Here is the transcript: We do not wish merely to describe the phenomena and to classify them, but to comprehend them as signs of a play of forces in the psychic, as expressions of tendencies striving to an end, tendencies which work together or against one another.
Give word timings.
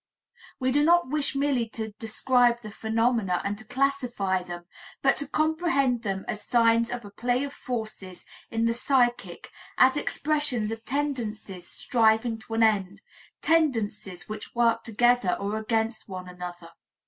We 0.59 0.71
do 0.71 0.83
not 0.83 1.11
wish 1.11 1.35
merely 1.35 1.69
to 1.77 1.91
describe 1.99 2.63
the 2.63 2.71
phenomena 2.71 3.39
and 3.45 3.55
to 3.59 3.63
classify 3.63 4.41
them, 4.41 4.65
but 5.03 5.15
to 5.17 5.27
comprehend 5.27 6.01
them 6.01 6.25
as 6.27 6.41
signs 6.43 6.89
of 6.89 7.05
a 7.05 7.11
play 7.11 7.43
of 7.43 7.53
forces 7.53 8.25
in 8.49 8.65
the 8.65 8.73
psychic, 8.73 9.51
as 9.77 9.97
expressions 9.97 10.71
of 10.71 10.83
tendencies 10.85 11.67
striving 11.67 12.39
to 12.39 12.55
an 12.55 12.63
end, 12.63 13.01
tendencies 13.43 14.27
which 14.27 14.55
work 14.55 14.83
together 14.83 15.33
or 15.39 15.57
against 15.59 16.09
one 16.09 16.27
another. 16.27 16.69